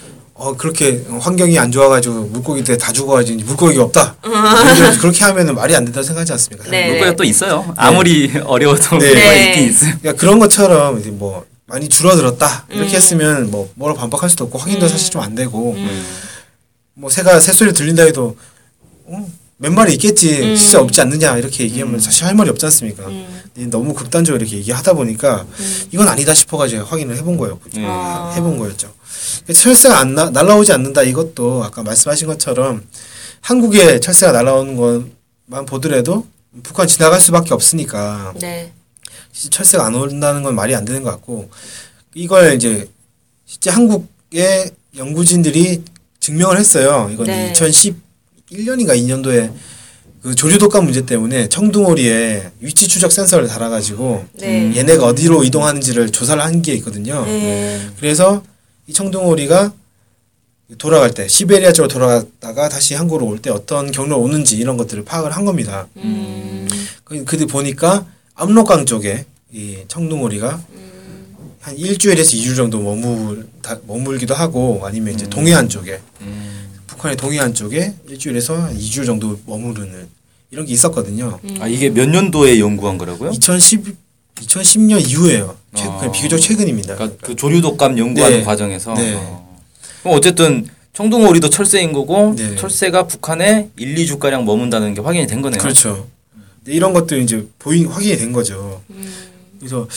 어 0.44 0.54
그렇게 0.58 1.02
환경이 1.22 1.58
안 1.58 1.72
좋아가지고 1.72 2.26
물고기들 2.26 2.78
다 2.78 2.92
죽어가지고 2.92 3.38
이제 3.40 3.46
물고기가 3.46 3.84
없다. 3.86 4.18
그렇게 5.00 5.24
하면은 5.24 5.56
말이 5.56 5.74
안 5.74 5.86
된다고 5.86 6.04
생각하지 6.04 6.34
않습니까? 6.34 6.66
음. 6.66 6.72
네. 6.72 6.88
물고기가 6.90 7.16
또 7.16 7.24
있어요. 7.24 7.74
아무리 7.78 8.30
어려워도 8.44 8.98
네. 8.98 9.06
물고기가 9.08 9.32
네. 9.32 9.50
있긴 9.52 9.70
있어요. 9.70 9.94
그러니까 10.02 10.20
그런 10.20 10.40
것처럼 10.40 11.00
이제 11.00 11.12
뭐 11.12 11.46
많이 11.66 11.88
줄어들었다 11.88 12.66
이렇게 12.72 12.92
음. 12.92 12.96
했으면 12.96 13.52
뭐 13.52 13.70
뭐라 13.76 13.94
반박할 13.96 14.30
수도 14.30 14.44
없고 14.44 14.58
확인도 14.60 14.86
사실 14.90 15.12
좀 15.12 15.22
안 15.22 15.34
되고 15.34 15.72
음. 15.78 16.06
뭐 16.96 17.10
새가 17.10 17.40
새소리 17.40 17.72
들린다 17.72 18.04
해도 18.04 18.36
어, 19.06 19.26
몇 19.56 19.72
마리 19.72 19.94
있겠지 19.94 20.42
음. 20.42 20.56
진짜 20.58 20.82
없지 20.82 21.00
않느냐 21.00 21.38
이렇게 21.38 21.64
얘기하면 21.64 22.02
사실 22.02 22.26
할 22.26 22.36
말이 22.36 22.50
없지 22.50 22.66
않습니까? 22.66 23.08
음. 23.08 23.42
근데 23.56 23.70
너무 23.70 23.94
극단적으로 23.94 24.42
이렇게 24.44 24.58
얘기하다 24.58 24.92
보니까 24.92 25.46
이건 25.92 26.10
아니다 26.10 26.34
싶어가지고 26.34 26.84
확인을 26.84 27.16
해본 27.16 27.38
거예요. 27.38 27.60
네. 27.74 27.86
아. 27.88 28.34
해본 28.36 28.58
거였죠. 28.58 28.92
철새가 29.54 30.00
안 30.00 30.16
나, 30.16 30.30
날라오지 30.30 30.72
않는다 30.74 31.04
이것도 31.04 31.64
아까 31.64 31.84
말씀하신 31.84 32.28
것처럼 32.28 32.84
한국에 33.42 34.00
철새가 34.00 34.32
날라오는 34.32 34.76
것만 34.76 35.66
보더라도 35.66 36.28
북한 36.64 36.88
지나갈 36.88 37.20
수밖에 37.20 37.54
없으니까 37.54 38.34
네. 38.40 38.72
철새가 39.50 39.86
안 39.86 39.96
온다는 39.96 40.44
건 40.44 40.56
말이 40.56 40.76
안 40.76 40.86
되는 40.86 41.02
것 41.04 41.10
같고 41.12 41.50
이걸 42.14 42.56
이제 42.56 42.88
실제 43.46 43.70
한국의 43.72 44.72
연구진들이 44.96 45.84
증명을 46.20 46.58
했어요. 46.58 47.10
이건 47.12 47.26
네. 47.26 47.52
2011년인가 47.54 48.96
2년도에 48.96 49.52
그 50.22 50.36
조류 50.36 50.58
독감 50.58 50.86
문제 50.86 51.06
때문에 51.06 51.50
청둥오리에 51.50 52.52
위치 52.62 52.88
추적 52.88 53.12
센서를 53.12 53.48
달아가지고 53.48 54.26
네. 54.36 54.72
얘네가 54.76 55.06
어디로 55.06 55.44
이동하는지를 55.44 56.12
조사를 56.12 56.42
한 56.42 56.62
게 56.62 56.74
있거든요. 56.76 57.26
네. 57.26 57.90
그래서 58.00 58.42
이 58.88 58.94
청둥오리가 58.94 59.74
돌아갈 60.78 61.14
때 61.14 61.28
시베리아 61.28 61.72
쪽으로 61.72 61.88
돌아갔다가 61.88 62.70
다시 62.70 62.96
한국으로 62.96 63.28
올 63.28 63.40
때 63.40 63.50
어떤 63.50 63.92
경로로 63.92 64.22
오는지 64.22 64.58
이런 64.58 64.78
것들을 64.78 65.04
파악을 65.06 65.32
한 65.32 65.46
겁니다. 65.46 65.88
음. 65.98 66.68
그- 67.04 67.24
그들 67.26 67.48
보니까 67.48 68.06
압록강 68.36 68.86
쪽에 68.86 69.26
이 69.52 69.78
청둥오리가 69.88 70.62
한 71.62 71.78
일주일에서 71.78 72.36
이주 72.36 72.56
정도 72.56 72.82
머물 72.82 73.48
다, 73.62 73.78
머물기도 73.88 74.34
하고 74.34 74.82
아니면 74.86 75.14
이제 75.14 75.30
동해안 75.30 75.70
쪽에 75.70 76.00
음. 76.22 76.70
북한의 76.88 77.16
동해안 77.18 77.54
쪽에 77.54 77.94
일주일에서 78.08 78.56
한 78.58 78.78
2주 78.78 79.06
정도 79.06 79.40
머무르는 79.46 80.08
이런 80.52 80.66
게 80.66 80.74
있었거든요. 80.74 81.40
아 81.60 81.68
이게 81.68 81.90
몇 81.90 82.08
년도에 82.10 82.60
연구한 82.60 82.98
거라고요? 82.98 83.32
2010 83.32 83.96
2010년 84.36 85.00
이후에요. 85.08 85.56
최, 85.76 85.86
어. 85.88 85.98
그냥 85.98 86.12
비교적 86.12 86.40
최근입니다. 86.40 86.96
그러니까 86.96 87.18
그 87.26 87.36
조류독감 87.36 87.98
연구하는 87.98 88.40
네. 88.40 88.44
과정에서 88.44 88.94
네. 88.94 89.14
어. 89.16 89.58
그럼 90.02 90.18
어쨌든 90.18 90.68
청둥오리도 90.94 91.50
철새인 91.50 91.92
거고 91.94 92.36
네. 92.38 92.56
철새가 92.56 93.08
북한에 93.08 93.70
1, 93.78 93.96
2주 93.96 94.20
가량 94.20 94.46
머문다는 94.46 94.94
게 94.94 95.02
확인이 95.02 95.26
된 95.26 95.42
거네요. 95.42 95.60
그렇죠. 95.60 96.08
이런 96.68 96.94
것도 96.94 97.18
이제 97.18 97.48
보이 97.60 97.84
확인이 97.86 98.16
된 98.18 98.32
거죠. 98.32 98.82
그래서 99.60 99.88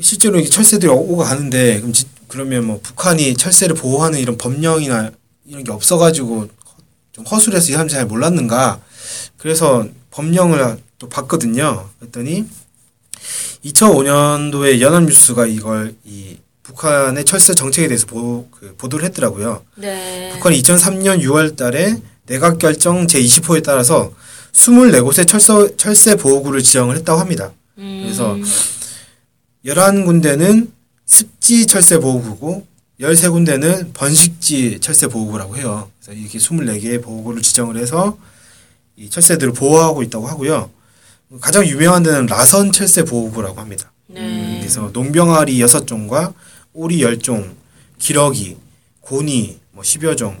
실제로 0.00 0.38
이 0.38 0.48
철새들이 0.48 0.90
오- 0.90 0.96
오고 1.12 1.18
가는데 1.18 1.78
그럼 1.80 1.92
지- 1.92 2.06
그러면 2.28 2.66
뭐 2.66 2.80
북한이 2.82 3.34
철새를 3.34 3.74
보호하는 3.74 4.18
이런 4.18 4.38
법령이나 4.38 5.10
이런 5.46 5.64
게 5.64 5.72
없어가지고 5.72 6.48
좀 7.12 7.26
허술해서 7.26 7.68
이 7.68 7.72
사람들이 7.72 7.96
잘 7.96 8.06
몰랐는가. 8.06 8.80
그래서 9.36 9.86
법령을 10.12 10.78
또 10.98 11.08
봤거든요. 11.08 11.88
그랬더니 11.98 12.44
2005년도에 13.64 14.80
연합뉴스가 14.80 15.46
이걸 15.46 15.94
이 16.04 16.36
북한의 16.62 17.24
철새 17.24 17.54
정책에 17.54 17.88
대해서 17.88 18.06
보, 18.06 18.48
그 18.50 18.74
보도를 18.76 19.04
했더라고요. 19.06 19.64
네. 19.76 20.30
북한이 20.34 20.62
2003년 20.62 21.20
6월 21.22 21.56
달에 21.56 22.00
내각 22.26 22.58
결정 22.58 23.06
제20호에 23.06 23.62
따라서 23.64 24.12
24곳의 24.52 25.28
철서, 25.28 25.76
철새 25.76 26.16
보호구를 26.16 26.62
지정을 26.62 26.96
했다고 26.96 27.18
합니다. 27.18 27.52
음. 27.78 28.02
그래서 28.04 28.36
11군데는 29.64 30.68
습지 31.06 31.66
철새 31.66 31.98
보호구고 31.98 32.66
13군데는 33.00 33.92
번식지 33.94 34.78
철새 34.80 35.08
보호구라고 35.08 35.56
해요. 35.56 35.90
그래서 36.00 36.18
이렇게 36.18 36.38
24개의 36.38 37.02
보호구를 37.02 37.42
지정을 37.42 37.76
해서 37.76 38.16
이 38.96 39.10
철새들을 39.10 39.52
보호하고 39.52 40.02
있다고 40.02 40.26
하고요. 40.26 40.70
가장 41.40 41.66
유명한 41.66 42.02
데는 42.02 42.26
라선 42.26 42.72
철새 42.72 43.04
보호구라고 43.04 43.58
합니다. 43.60 43.92
네. 44.08 44.58
그래서 44.60 44.90
농병아리 44.92 45.58
6종과 45.58 46.34
오리 46.74 46.98
10종, 46.98 47.50
기러기, 47.98 48.56
고니 49.00 49.58
뭐 49.72 49.82
10여 49.82 50.16
종, 50.16 50.36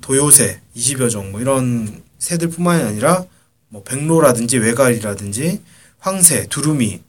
도요새 0.00 0.60
20여 0.76 1.10
종 1.10 1.30
뭐 1.30 1.40
이런 1.40 2.02
새들뿐만이 2.18 2.82
아니라 2.82 3.24
뭐 3.68 3.82
백로라든지 3.82 4.58
외갈이라든지 4.58 5.60
황새, 5.98 6.46
두루미 6.48 7.00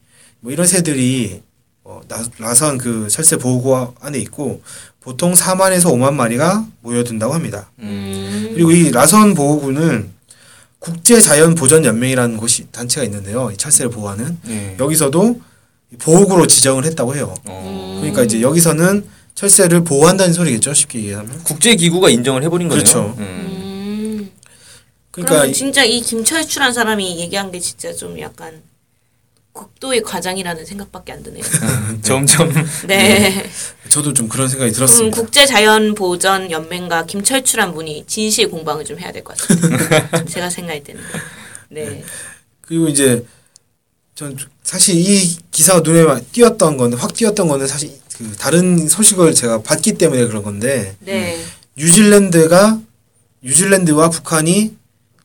뭐 0.41 0.51
이런 0.51 0.65
새들이 0.67 1.41
어, 1.84 2.01
나- 2.08 2.24
나선 2.39 2.77
그 2.77 3.08
철새 3.10 3.38
보호구 3.38 3.94
안에 4.01 4.17
있고 4.20 4.62
보통 5.01 5.34
4만에서 5.34 5.86
5만 5.86 6.13
마리가 6.15 6.65
모여든다고 6.82 7.34
합니다. 7.34 7.70
음. 7.79 8.51
그리고 8.55 8.72
이 8.72 8.89
라선 8.91 9.36
보호구는 9.36 10.12
국제자연보전연맹이라는 10.86 12.38
곳이 12.38 12.68
단체가 12.72 13.04
있는데요. 13.06 13.50
이 13.51 13.58
철새를 13.58 13.89
보호하는 13.89 14.38
네. 14.44 14.75
여기서도 14.80 15.42
보호구로 16.00 16.46
지정을 16.48 16.86
했다고 16.86 17.15
해요. 17.15 17.34
어. 17.46 17.98
그러니까 18.01 18.24
이제 18.24 18.42
여기서는 18.42 19.06
철새를 19.34 19.84
보호한다는 19.84 20.34
소리겠죠. 20.34 20.74
쉽게 20.74 21.00
얘기하면. 21.00 21.44
국제 21.44 21.75
기구가 21.75 22.10
인정을 22.10 22.44
해버린 22.44 22.70
거네요. 22.70 22.84
그렇죠. 22.84 23.15
음. 23.18 23.24
음. 23.24 24.32
그러니까 25.12 25.36
그러면 25.36 25.54
진짜 25.54 25.84
이 25.84 26.01
김철출한 26.01 26.74
사람이 26.74 27.20
얘기한 27.20 27.51
게 27.51 27.60
진짜 27.60 27.92
좀 27.94 28.20
약간 28.20 28.62
국도의 29.59 30.03
과장이라는 30.03 30.65
생각밖에 30.65 31.13
안 31.13 31.24
드네요. 31.24 31.41
점점 32.03 32.51
네. 32.88 33.50
저도 33.89 34.13
좀 34.13 34.27
그런 34.27 34.47
생각이 34.50 34.71
들었습니다. 34.74 35.15
국제자연보전 35.15 36.51
연맹과 36.51 37.05
김철출한 37.05 37.74
분이 37.74 38.03
진실 38.05 38.50
공방을 38.50 38.83
좀 38.85 39.00
해야 39.00 39.12
될 39.12 39.24
것 39.24 39.38
같아요. 39.38 40.25
제가 40.27 40.50
생각할 40.50 40.83
때는. 40.83 41.01
네. 41.69 42.03
그리고 42.62 42.88
이제 42.89 43.25
전 44.13 44.38
사실 44.63 44.95
이 44.95 45.38
기사가 45.51 45.79
눈에 45.79 46.03
막 46.03 46.21
띄었던 46.31 46.77
건데 46.77 46.97
확 46.97 47.13
띄었던 47.13 47.47
거는 47.47 47.67
사실 47.67 47.91
그 48.17 48.33
다른 48.38 48.88
소식을 48.89 49.33
제가 49.33 49.62
봤기 49.62 49.93
때문에 49.93 50.25
그런 50.27 50.43
건데 50.43 50.95
네. 51.00 51.39
뉴질랜드가 51.77 52.79
뉴질랜드와 53.41 54.09
북한이 54.09 54.74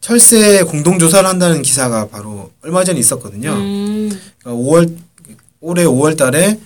철새 0.00 0.62
공동 0.62 0.98
조사를 0.98 1.28
한다는 1.28 1.62
기사가 1.62 2.08
바로 2.08 2.50
얼마 2.62 2.84
전에 2.84 2.98
있었거든요. 2.98 3.52
음. 3.52 3.89
그러니까 4.42 4.62
5월 4.62 4.96
올해 5.60 5.84
5월 5.84 6.16
달에 6.16 6.58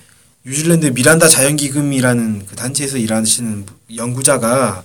뉴질랜드 0.45 0.87
미란다 0.87 1.27
자연기금이라는 1.27 2.45
그 2.47 2.55
단체에서 2.55 2.97
일하시는 2.97 3.65
연구자가 3.95 4.83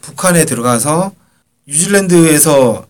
북한에 0.00 0.44
들어가서 0.44 1.12
뉴질랜드에서 1.68 2.86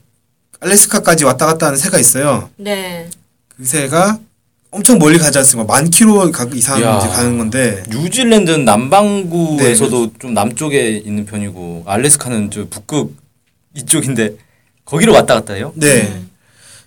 알래스카까지 0.60 1.24
왔다 1.24 1.46
갔다 1.46 1.66
하는 1.66 1.78
새가 1.78 1.98
있어요. 1.98 2.48
네. 2.56 3.08
그 3.48 3.64
새가 3.64 4.18
엄청 4.70 4.98
멀리 4.98 5.18
가지 5.18 5.38
않습니까? 5.38 5.72
만 5.72 5.90
킬로 5.90 6.30
가- 6.30 6.46
이상 6.54 6.80
야. 6.82 6.98
이제 6.98 7.08
가는 7.08 7.38
건데 7.38 7.82
뉴질랜드는 7.90 8.64
남반구에서도 8.64 10.06
네. 10.06 10.12
좀 10.18 10.34
남쪽에 10.34 10.90
있는 11.04 11.24
편이고 11.26 11.84
알래스카는 11.86 12.50
저 12.50 12.66
북극 12.68 13.14
이쪽인데 13.74 14.36
거기로 14.84 15.12
왔다 15.12 15.34
갔다 15.34 15.54
해요? 15.54 15.72
네. 15.74 16.22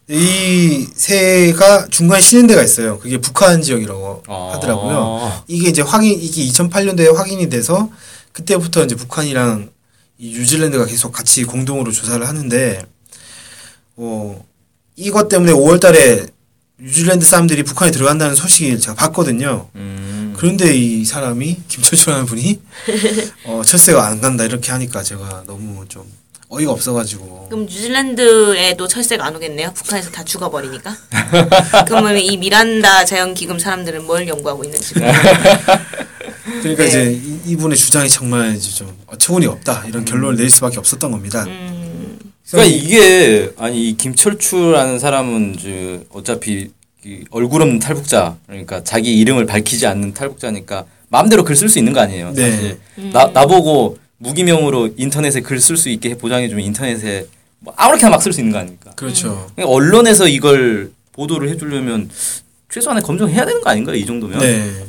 이 0.09 0.87
새가 0.95 1.87
중간에 1.89 2.19
쉬는 2.19 2.47
데가 2.47 2.63
있어요. 2.63 2.97
그게 2.97 3.19
북한 3.19 3.61
지역이라고 3.61 4.23
아. 4.27 4.51
하더라고요. 4.53 5.43
이게 5.47 5.69
이제 5.69 5.83
확인 5.83 6.19
이게 6.19 6.41
2008년도에 6.45 7.13
확인이 7.13 7.47
돼서 7.47 7.89
그때부터 8.31 8.83
이제 8.85 8.95
북한이랑 8.95 9.69
이 10.17 10.31
뉴질랜드가 10.31 10.85
계속 10.85 11.11
같이 11.11 11.43
공동으로 11.43 11.91
조사를 11.91 12.27
하는데 12.27 12.81
어 13.97 14.43
이것 14.95 15.29
때문에 15.29 15.53
5월 15.53 15.79
달에 15.79 16.25
뉴질랜드 16.79 17.23
사람들이 17.23 17.63
북한에 17.63 17.91
들어간다는 17.91 18.35
소식을 18.35 18.79
제가 18.79 18.95
봤거든요. 18.95 19.69
음. 19.75 20.33
그런데 20.37 20.73
이 20.75 21.05
사람이 21.05 21.61
김철철하는 21.67 22.25
분이 22.25 22.59
어 23.45 23.61
철새가 23.63 24.07
안 24.07 24.21
간다 24.21 24.43
이렇게 24.43 24.71
하니까 24.71 25.03
제가 25.03 25.43
너무 25.45 25.85
좀 25.87 26.03
어이가 26.51 26.71
없어가지고 26.71 27.47
그럼 27.49 27.65
뉴질랜드에도 27.67 28.87
철새가 28.87 29.23
안 29.25 29.35
오겠네요. 29.35 29.71
북한에서 29.73 30.09
다 30.09 30.23
죽어버리니까. 30.23 30.95
그러면 31.87 32.17
이 32.17 32.37
미란다 32.37 33.05
자연기금 33.05 33.59
사람들은 33.59 34.05
뭘 34.05 34.27
연구하고 34.27 34.63
있는지. 34.63 34.95
그러니까 36.61 36.83
네. 36.83 36.87
이제 36.87 37.11
이- 37.23 37.51
이분의 37.51 37.77
주장이 37.77 38.09
정말 38.09 38.55
이제 38.55 38.71
좀 38.71 38.97
어처구니 39.05 39.45
없다 39.45 39.85
이런 39.87 40.03
결론을 40.05 40.37
낼 40.37 40.49
수밖에 40.49 40.79
없었던 40.79 41.11
겁니다. 41.11 41.43
음, 41.45 42.17
그러니까 42.49 42.75
이게 42.75 43.51
아니 43.57 43.89
이 43.89 43.97
김철추라는 43.97 44.97
사람은 44.97 45.55
이제 45.57 46.03
어차피 46.09 46.71
이 47.05 47.23
얼굴 47.29 47.61
없는 47.61 47.77
탈북자 47.79 48.37
그러니까 48.47 48.83
자기 48.83 49.15
이름을 49.19 49.45
밝히지 49.45 49.85
않는 49.85 50.13
탈북자니까 50.15 50.85
마음대로 51.09 51.43
글 51.43 51.55
쓸 51.55 51.69
수 51.69 51.77
있는 51.77 51.93
거 51.93 51.99
아니에요. 52.01 52.33
네. 52.33 52.51
사실 52.51 52.79
나 53.13 53.27
나보고 53.27 53.97
무기명으로 54.19 54.89
인터넷에 54.97 55.41
글 55.41 55.57
쓸 55.59 55.75
수 55.77 55.89
있게 55.89 56.17
보장해 56.17 56.47
주면 56.49 56.63
인터넷에 56.65 57.27
뭐 57.59 57.73
아무렇게나 57.75 58.09
막 58.11 58.21
쓸 58.21 58.31
수 58.33 58.39
있는 58.41 58.53
거 58.53 58.59
아닙니까? 58.59 58.91
그렇죠. 58.95 59.49
그러니까 59.55 59.73
언론에서 59.73 60.27
이걸 60.27 60.91
보도를 61.13 61.49
해주려면 61.49 62.09
최소한의 62.69 63.03
검증해야 63.03 63.45
되는 63.45 63.61
거 63.61 63.69
아닌가요? 63.69 63.95
이 63.95 64.05
정도면. 64.05 64.39
네. 64.39 64.85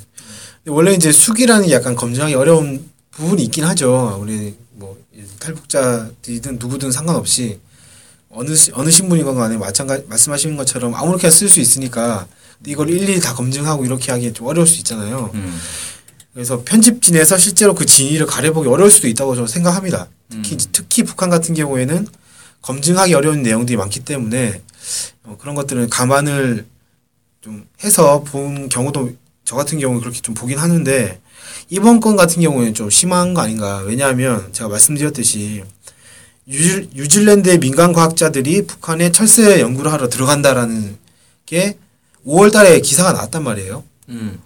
원래 0.66 0.92
이제 0.92 1.10
수기라는 1.10 1.66
게 1.68 1.72
약간 1.72 1.94
검증하기 1.96 2.34
어려운 2.34 2.84
부분이 3.12 3.42
있긴 3.44 3.64
하죠. 3.64 4.18
우리 4.20 4.54
뭐 4.72 4.96
탈북자들이든 5.40 6.58
누구든 6.58 6.92
상관없이 6.92 7.58
어느 8.30 8.54
시- 8.54 8.70
어느 8.74 8.90
신분이건 8.90 9.34
간에 9.34 9.56
마찬가지 9.56 10.04
말씀하신 10.08 10.56
것처럼 10.56 10.94
아무렇게나 10.94 11.30
쓸 11.30 11.48
수 11.48 11.60
있으니까 11.60 12.26
이걸 12.66 12.90
일일이 12.90 13.18
다 13.20 13.34
검증하고 13.34 13.84
이렇게 13.84 14.12
하기 14.12 14.32
좀 14.32 14.46
어려울 14.46 14.66
수 14.66 14.76
있잖아요. 14.78 15.30
음. 15.34 15.58
그래서 16.32 16.62
편집진에서 16.64 17.38
실제로 17.38 17.74
그 17.74 17.86
진위를 17.86 18.26
가려보기 18.26 18.68
어려울 18.68 18.90
수도 18.90 19.08
있다고 19.08 19.34
저는 19.34 19.48
생각합니다. 19.48 20.08
특히 20.28 20.56
특히 20.56 21.02
북한 21.02 21.28
같은 21.28 21.54
경우에는 21.54 22.06
검증하기 22.62 23.14
어려운 23.14 23.42
내용들이 23.42 23.76
많기 23.76 24.00
때문에 24.00 24.62
어, 25.24 25.36
그런 25.40 25.54
것들은 25.54 25.90
감안을 25.90 26.66
좀 27.40 27.66
해서 27.82 28.22
본 28.22 28.68
경우도 28.68 29.12
저 29.44 29.56
같은 29.56 29.78
경우는 29.78 30.00
그렇게 30.00 30.20
좀 30.20 30.34
보긴 30.34 30.58
하는데 30.58 31.20
이번 31.68 32.00
건 32.00 32.16
같은 32.16 32.42
경우에는 32.42 32.74
좀 32.74 32.90
심한 32.90 33.34
거 33.34 33.40
아닌가. 33.40 33.78
왜냐하면 33.78 34.52
제가 34.52 34.68
말씀드렸듯이 34.68 35.64
뉴질, 36.46 36.90
뉴질랜드의 36.94 37.58
민간 37.58 37.92
과학자들이 37.92 38.66
북한에 38.66 39.10
철새 39.10 39.60
연구를 39.60 39.92
하러 39.92 40.08
들어간다라는 40.08 40.96
게 41.46 41.76
5월 42.26 42.52
달에 42.52 42.80
기사가 42.80 43.12
나왔단 43.12 43.42
말이에요. 43.42 43.84
음. 44.10 44.38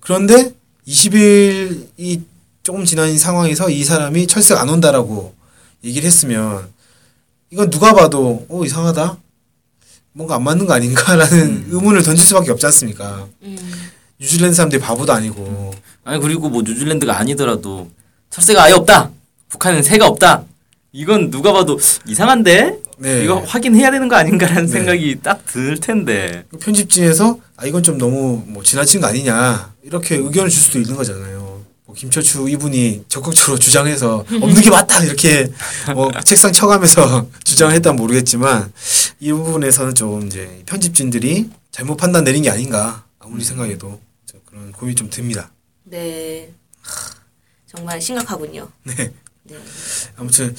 그런데 0.00 0.52
20일이 0.86 2.22
조금 2.62 2.84
지난 2.84 3.10
이 3.10 3.18
상황에서 3.18 3.70
이 3.70 3.84
사람이 3.84 4.26
철새가 4.26 4.60
안 4.60 4.68
온다라고 4.68 5.34
얘기를 5.82 6.06
했으면 6.06 6.68
이건 7.50 7.70
누가 7.70 7.92
봐도 7.92 8.46
어 8.48 8.64
이상하다 8.64 9.18
뭔가 10.12 10.36
안 10.36 10.44
맞는 10.44 10.66
거 10.66 10.74
아닌가라는 10.74 11.66
의문을 11.70 12.02
던질 12.02 12.24
수밖에 12.24 12.52
없지 12.52 12.66
않습니까? 12.66 13.26
음. 13.42 13.56
뉴질랜드 14.20 14.54
사람들이 14.54 14.80
바보도 14.80 15.12
아니고 15.12 15.74
아니 16.04 16.20
그리고 16.20 16.48
뭐 16.48 16.62
뉴질랜드가 16.62 17.18
아니더라도 17.18 17.90
철새가 18.30 18.64
아예 18.64 18.72
없다. 18.72 19.10
북한은 19.48 19.82
새가 19.82 20.06
없다. 20.06 20.44
이건 20.96 21.28
누가 21.30 21.52
봐도 21.52 21.76
이상한데 22.06 22.78
네. 22.98 23.24
이거 23.24 23.40
확인해야 23.40 23.90
되는 23.90 24.06
거 24.08 24.14
아닌가라는 24.14 24.66
네. 24.66 24.72
생각이 24.72 25.18
딱 25.22 25.44
들 25.46 25.78
텐데. 25.78 26.44
편집진에서 26.60 27.38
아 27.56 27.66
이건 27.66 27.82
좀 27.82 27.98
너무 27.98 28.42
뭐 28.46 28.62
지나친 28.62 29.00
거 29.00 29.08
아니냐 29.08 29.74
이렇게 29.82 30.14
의견을 30.16 30.48
줄 30.48 30.60
수도 30.62 30.78
있는 30.78 30.94
거잖아요. 30.96 31.64
뭐 31.84 31.94
김철추 31.96 32.48
이분이 32.48 33.04
적극적으로 33.08 33.58
주장해서 33.58 34.24
없는 34.40 34.62
게 34.62 34.70
맞다 34.70 35.02
이렇게 35.04 35.48
뭐 35.94 36.10
책상 36.24 36.52
쳐가면서 36.52 37.28
주장을 37.44 37.74
했다면 37.74 37.96
모르겠지만 37.96 38.72
이 39.18 39.32
부분에서는 39.32 39.94
좀 39.96 40.26
이제 40.26 40.62
편집진들이 40.66 41.50
잘못 41.72 41.96
판단 41.96 42.22
내린 42.24 42.42
게 42.42 42.50
아닌가 42.50 43.04
아무리 43.18 43.42
생각해도 43.44 44.00
저 44.26 44.38
그런 44.46 44.70
고민이 44.72 44.94
좀 44.94 45.10
듭니다. 45.10 45.50
네. 45.84 46.52
하, 46.82 47.10
정말 47.66 48.00
심각하군요. 48.00 48.68
네. 48.84 49.12
네. 49.44 49.56
아무튼 50.16 50.54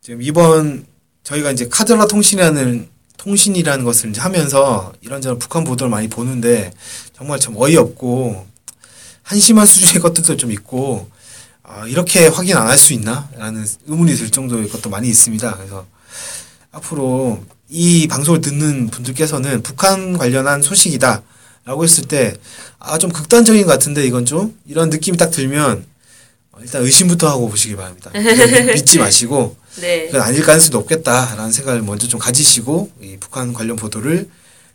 지금 0.00 0.22
이번 0.22 0.86
저희가 1.22 1.50
이제 1.52 1.68
카드라 1.68 2.06
통신이라는 2.06 2.88
통신이라는 3.18 3.84
것을 3.84 4.10
이제 4.10 4.20
하면서 4.20 4.92
이런저런 5.02 5.38
북한 5.38 5.64
보도를 5.64 5.90
많이 5.90 6.08
보는데 6.08 6.72
정말 7.14 7.38
참 7.38 7.54
어이없고 7.56 8.46
한심한 9.22 9.66
수준의 9.66 10.00
것들도 10.02 10.36
좀 10.38 10.50
있고 10.52 11.10
아, 11.62 11.86
이렇게 11.86 12.26
확인 12.28 12.56
안 12.56 12.66
할 12.66 12.78
수 12.78 12.94
있나라는 12.94 13.64
의문이 13.86 14.14
들 14.14 14.30
정도의 14.30 14.68
것도 14.70 14.88
많이 14.90 15.08
있습니다. 15.08 15.56
그래서 15.56 15.86
앞으로 16.72 17.44
이 17.68 18.08
방송을 18.08 18.40
듣는 18.40 18.88
분들께서는 18.88 19.62
북한 19.62 20.16
관련한 20.18 20.62
소식이다라고 20.62 21.84
했을 21.84 22.04
때 22.08 22.34
아 22.82 22.96
좀 22.96 23.10
극단적인 23.12 23.66
것 23.66 23.72
같은데 23.72 24.06
이건 24.06 24.24
좀 24.24 24.58
이런 24.66 24.88
느낌이 24.88 25.18
딱 25.18 25.30
들면 25.30 25.84
어, 25.84 25.89
일단 26.62 26.82
의심부터 26.82 27.28
하고 27.28 27.48
보시기 27.48 27.76
바랍니다. 27.76 28.10
믿지 28.74 28.98
마시고 29.00 29.56
네. 29.80 30.06
그건 30.06 30.22
아닐 30.22 30.42
가능성이 30.42 30.70
높겠다라는 30.70 31.52
생각을 31.52 31.82
먼저 31.82 32.06
좀 32.08 32.18
가지시고 32.20 32.90
이 33.00 33.16
북한 33.18 33.52
관련 33.52 33.76
보도를 33.76 34.28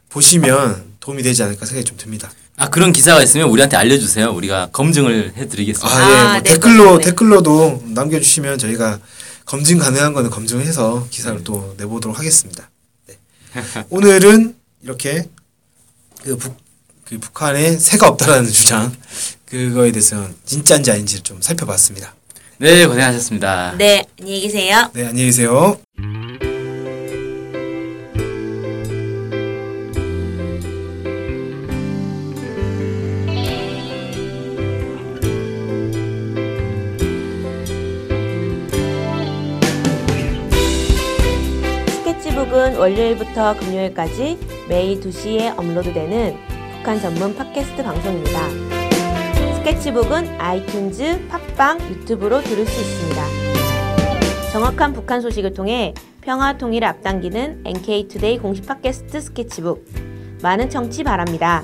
보시면 0.10 0.96
도움이 1.00 1.24
되지 1.24 1.44
않을까 1.44 1.66
생각이 1.66 1.86
좀 1.86 1.98
듭니다. 1.98 2.32
아 2.58 2.70
그런 2.70 2.92
기사가 2.94 3.22
있으면 3.22 3.50
우리한테 3.50 3.76
알려주세요. 3.76 4.32
우리가 4.32 4.70
검증을 4.72 5.34
해드리겠습니다. 5.36 5.98
아, 5.98 6.10
예, 6.12 6.16
아, 6.16 6.24
뭐 6.24 6.42
네, 6.42 6.44
댓글로 6.44 6.84
그렇네. 6.84 7.04
댓글로도 7.06 7.84
남겨주시면 7.88 8.58
저희가 8.58 9.00
검증 9.46 9.78
가능한 9.78 10.14
거는 10.14 10.30
검증해서 10.30 11.08
기사를 11.12 11.44
또 11.44 11.76
내보도록 11.78 12.18
하겠습니다. 12.18 12.70
네. 13.08 13.18
오늘은 13.90 14.56
이렇게 14.84 15.28
그, 16.24 16.38
북, 16.38 16.56
그 17.06 17.20
북한에 17.20 17.78
새가 17.78 18.08
없다라는 18.10 18.50
주장 18.50 18.92
그거에 19.46 19.92
대해서는 19.92 20.36
진짜인지 20.44 20.92
아닌지를 20.92 21.24
좀 21.24 21.42
살펴봤습니다. 21.42 22.16
네 22.58 22.86
고생하셨습니다. 22.88 23.76
네. 23.78 24.04
안녕히 24.20 24.42
계세요. 24.42 24.90
네, 24.94 25.06
안녕히 25.08 25.26
계세요. 25.26 25.78
스케치북은 41.88 42.78
월요일부터 42.78 43.58
금요일까지 43.60 44.40
매일 44.70 45.00
2시에 45.00 45.58
업로드되는 45.58 46.45
북한 46.86 47.00
전문 47.00 47.36
팟캐스트 47.36 47.82
방송입니다. 47.82 48.48
스케치북은 49.56 50.38
아이튠즈, 50.38 51.30
팟빵, 51.30 51.80
유튜브로 51.90 52.42
들을 52.42 52.64
수 52.64 52.80
있습니다. 52.80 53.24
정확한 54.54 54.94
북한 54.94 55.20
소식을 55.20 55.56
통해 55.56 55.96
평화 56.22 56.60
통일을 56.60 56.88
앞당기는 56.88 57.64
NK 57.66 57.86
Today 57.86 58.38
공식 58.38 58.68
팟캐스트 58.68 59.20
스케치북. 59.20 59.84
많은 60.44 60.70
청취 60.70 61.04
바랍니다. 61.04 61.64